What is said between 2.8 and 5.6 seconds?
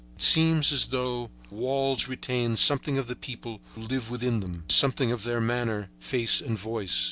of the people who live within them, something of their